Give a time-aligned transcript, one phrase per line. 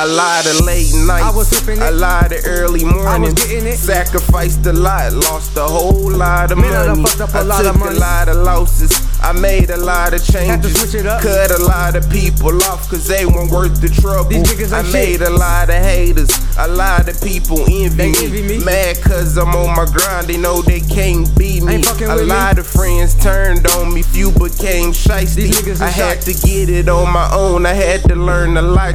[0.00, 1.24] A lot of late nights.
[1.24, 1.78] I was it.
[1.80, 3.34] A lot of early mornings.
[3.34, 3.76] getting it.
[3.78, 7.02] Sacrificed a lot, lost a whole lot of Man, I money.
[7.02, 7.96] done up a I lot took of money.
[7.96, 8.92] a lot of losses.
[9.20, 10.46] I made a lot of changes.
[10.48, 11.20] Had to switch it up.
[11.20, 14.30] Cut a lot of people off cause they weren't worth the trouble.
[14.32, 16.30] I ain't made a lot of haters.
[16.58, 18.24] A lot of people envy, They me.
[18.24, 18.64] envy me.
[18.64, 20.28] Mad cause I'm on my grind.
[20.28, 21.74] They know they can't beat me.
[21.74, 22.22] A with me.
[22.22, 24.02] lot of friends turned on me.
[24.02, 25.50] Few became shiesty.
[25.50, 26.36] These niggas is I had shite.
[26.36, 27.66] to get it on my own.
[27.66, 28.94] I had to learn a lot.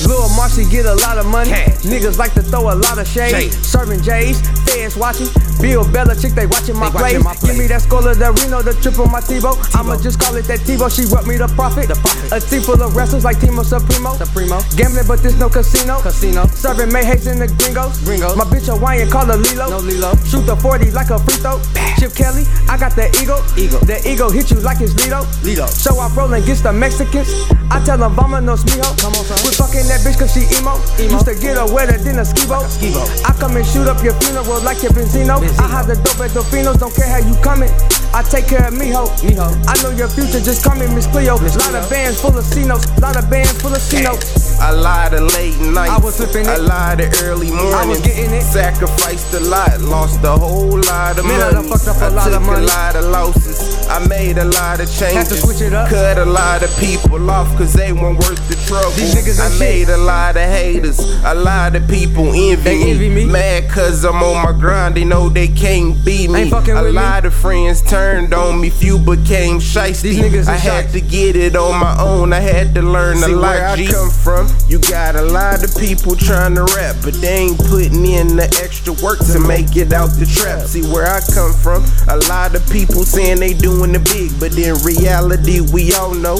[0.00, 0.08] Had G.
[0.08, 0.30] to learn a lot.
[0.30, 1.50] Lil Marcy get a lot of money.
[1.50, 1.82] Cash.
[1.82, 3.30] Niggas like to throw a lot of shade.
[3.30, 3.52] Shade.
[3.52, 5.28] Serving J's, feds watching.
[5.60, 9.06] Bill Belichick, they watching my watching my Give me that Scola, the Reno, the triple,
[9.06, 9.52] my Tebow.
[9.76, 10.88] I'ma just call it that Tebow.
[10.88, 11.88] She brought me the profit.
[11.88, 11.96] The.
[12.32, 14.16] A team full of wrestlers like Timo Supremo.
[14.16, 14.60] Supremo.
[14.76, 16.00] Gambling, but this no casino.
[16.00, 16.46] Casino.
[16.48, 18.00] Serving Mayhays in the gringos.
[18.04, 18.36] Gringos.
[18.36, 19.68] My bitch Hawaiian, call her Lilo.
[19.68, 20.16] No Lilo.
[20.24, 21.60] Shoot the 40 like a free throw.
[22.00, 23.44] Chip Kelly, I got the ego.
[23.60, 23.76] Ego.
[23.84, 25.28] The ego hit you like it's Lido.
[25.44, 25.66] Lido.
[25.66, 27.28] So I'm rolling against the Mexicans.
[27.68, 28.88] I tell them Vamanos mijo.
[28.96, 29.36] Come on, son.
[29.44, 30.78] Quit fucking that bitch cause she emo.
[31.02, 31.18] Emo.
[31.18, 32.70] Used to get her wetter than a ski boat.
[32.70, 33.10] ski boat.
[33.26, 35.42] I come and shoot up your funeral like your Benzino.
[35.42, 35.58] Benzino.
[35.58, 37.70] I have the dope at Dolfinos, don't care how you coming.
[38.14, 39.06] I take care of me ho.
[39.22, 39.46] Mijo.
[39.70, 41.38] I know your future, just call me Miss Cleo.
[41.38, 41.82] Miss lot Cleo.
[41.82, 42.86] of bands full of C-notes.
[43.00, 44.58] Lot of bands full of C-notes.
[44.62, 45.90] A lot of late nights.
[45.94, 46.62] I was flipping A it.
[46.66, 47.74] lot of early mornings.
[47.74, 48.42] I was getting it.
[48.42, 51.68] Sacrificed a lot, lost a whole lot of Man, I money.
[51.68, 52.64] done fucked up a I lot took of money.
[52.64, 53.58] a lot of losses.
[53.88, 55.14] I made a lot of changes.
[55.16, 55.88] Had to switch it up.
[55.88, 58.90] Cut a lot of people off cause they weren't worth the trouble.
[58.98, 60.98] These niggas I ain't made a lot of haters.
[61.24, 63.24] A lot of people envy envy me.
[63.24, 64.94] Mad cause I'm on my grind.
[64.94, 66.50] They know they can't beat me.
[66.50, 66.92] A with me.
[66.92, 68.70] lot of friends turned on me.
[68.70, 70.46] Few became shiesty.
[70.46, 72.32] I had to get it on my own.
[72.32, 73.54] I had to learn See a lot.
[73.54, 73.86] where I G.
[73.86, 74.48] come from.
[74.68, 78.48] You got a lot of people trying to rap, but they ain't putting in the
[78.62, 80.66] extra work to make it out the trap.
[80.66, 81.84] See where I come from.
[82.08, 86.38] A lot of people saying they doing the big, but in reality, we all know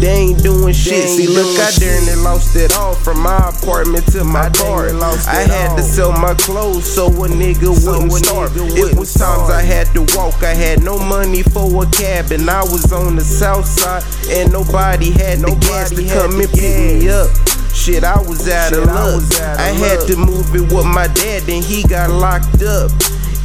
[0.00, 0.94] they ain't doing shit.
[0.94, 4.24] ain't See, look doing out there and they lost it all from my apartment to
[4.24, 4.88] my I car.
[4.88, 8.56] I had to sell my clothes so a nigga So wouldn't starve.
[8.56, 9.50] It was times starve.
[9.50, 10.42] I had to walk.
[10.42, 14.52] I had no money for a cab, and I was on the south side, and
[14.52, 17.30] nobody had the gas to come and pick me up.
[17.74, 19.14] Shit, I was out Shit, of luck.
[19.14, 22.90] was I had to move it with my dad, then he got locked up.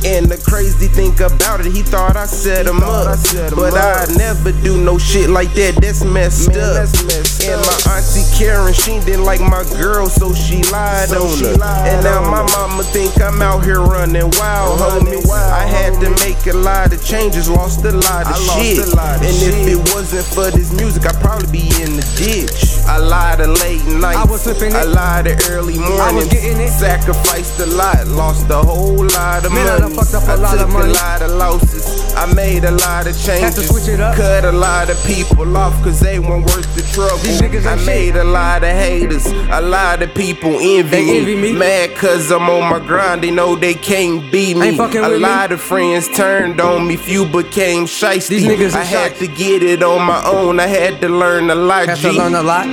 [0.05, 3.07] And the crazy thing about it, he thought I set him up.
[3.07, 4.07] I set him but up.
[4.07, 5.81] I never do no shit like that.
[5.81, 6.73] That's messed Man, up.
[6.77, 7.65] that's messed and up.
[7.65, 11.55] my auntie Karen, she didn't like my girl, so she lied So on she her.
[11.57, 15.27] lied and now my mama think I'm out here running wild, Running homie.
[15.27, 18.85] wild, I had to make a lot of changes, lost a lot of I shit.
[18.93, 22.74] lot of and if it wasn't for this music, I'd probably be in the ditch.
[22.87, 24.75] A lot of late nights, I was flipping it.
[24.75, 26.27] a lot of early mornings.
[26.29, 26.69] getting it.
[26.69, 29.95] Sacrificed a lot, lost a whole lot of Man, I money.
[29.95, 30.91] done fucked up a I lot of took money.
[30.91, 32.13] a lot of losses.
[32.15, 33.41] I made a lot of changes.
[33.41, 34.15] Had to switch it up.
[34.15, 37.17] Cut a lot of people off cause they weren't worth the trouble.
[37.17, 38.15] These niggas I made shit.
[38.17, 39.25] a lot of haters.
[39.51, 41.17] A lot of people envy, They me.
[41.19, 41.53] envy me.
[41.53, 43.23] Mad cause I'm on my grind.
[43.23, 44.67] They know they can't beat me.
[44.69, 45.27] Ain't fucking a with me.
[45.27, 46.95] lot of friends turned on me.
[46.95, 48.29] Few became shiesty.
[48.29, 50.59] These niggas I had to get it on my own.
[50.59, 51.87] I had to learn a lot.
[51.89, 52.65] Had to learn a lot.